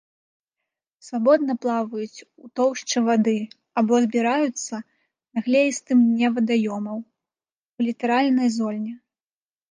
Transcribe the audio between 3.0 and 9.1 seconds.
вады або збіраюцца на глеістым дне вадаёмаў, у літаральнай зоне.